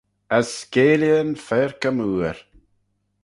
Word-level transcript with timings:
As 0.37 0.47
skeaylley'n 0.59 1.31
faarkey 1.45 1.93
mooar! 1.97 2.37